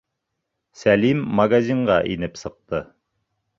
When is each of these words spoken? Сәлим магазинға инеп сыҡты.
Сәлим 0.83 1.19
магазинға 1.41 1.99
инеп 2.17 2.43
сыҡты. 2.45 2.83